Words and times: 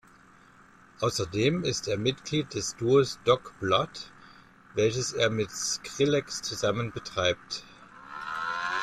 Außerdem 1.01 1.63
ist 1.63 1.87
er 1.87 1.95
Mitglied 1.95 2.55
des 2.55 2.75
Duos 2.75 3.19
"Dog 3.23 3.53
Blood", 3.59 4.11
welches 4.73 5.13
er 5.13 5.29
mit 5.29 5.51
Skrillex 5.51 6.41
zusammen 6.41 6.91
betreibt. 6.91 7.63